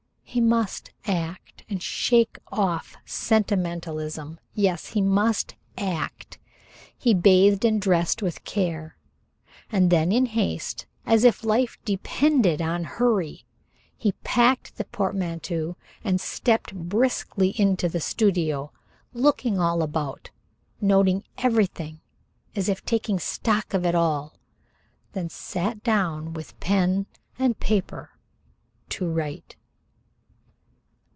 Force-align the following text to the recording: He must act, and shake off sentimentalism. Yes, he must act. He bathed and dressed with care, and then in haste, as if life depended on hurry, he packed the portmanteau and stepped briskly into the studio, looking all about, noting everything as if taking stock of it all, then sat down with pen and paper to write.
He 0.33 0.39
must 0.39 0.91
act, 1.05 1.65
and 1.69 1.83
shake 1.83 2.37
off 2.49 2.95
sentimentalism. 3.03 4.39
Yes, 4.53 4.85
he 4.87 5.01
must 5.01 5.55
act. 5.77 6.39
He 6.97 7.13
bathed 7.13 7.65
and 7.65 7.81
dressed 7.81 8.21
with 8.21 8.45
care, 8.45 8.95
and 9.69 9.89
then 9.89 10.13
in 10.13 10.27
haste, 10.27 10.85
as 11.05 11.25
if 11.25 11.43
life 11.43 11.77
depended 11.83 12.61
on 12.61 12.85
hurry, 12.85 13.45
he 13.97 14.13
packed 14.23 14.77
the 14.77 14.85
portmanteau 14.85 15.75
and 16.01 16.21
stepped 16.21 16.73
briskly 16.73 17.49
into 17.59 17.89
the 17.89 17.99
studio, 17.99 18.71
looking 19.11 19.59
all 19.59 19.83
about, 19.83 20.31
noting 20.79 21.25
everything 21.39 21.99
as 22.55 22.69
if 22.69 22.85
taking 22.85 23.19
stock 23.19 23.73
of 23.73 23.85
it 23.85 23.95
all, 23.95 24.37
then 25.11 25.27
sat 25.27 25.83
down 25.83 26.31
with 26.31 26.57
pen 26.61 27.05
and 27.37 27.59
paper 27.59 28.11
to 28.87 29.09
write. 29.09 29.57